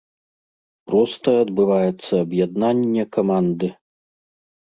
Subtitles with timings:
[0.91, 3.67] Проста адбываецца аб'яднанне каманды.